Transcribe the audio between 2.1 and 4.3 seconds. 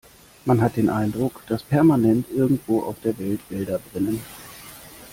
irgendwo auf der Welt Wälder brennen.